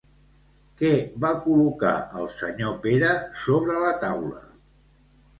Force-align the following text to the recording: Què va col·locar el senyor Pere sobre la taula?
Què 0.77 0.93
va 1.25 1.29
col·locar 1.41 1.91
el 2.21 2.25
senyor 2.35 2.73
Pere 2.85 3.11
sobre 3.43 3.77
la 3.83 3.91
taula? 4.05 4.41